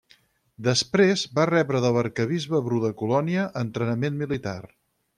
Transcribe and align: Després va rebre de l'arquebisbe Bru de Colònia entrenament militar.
Després 0.67 1.25
va 1.41 1.45
rebre 1.51 1.83
de 1.85 1.93
l'arquebisbe 1.97 2.65
Bru 2.71 2.83
de 2.87 2.93
Colònia 3.05 3.47
entrenament 3.65 4.23
militar. 4.25 4.61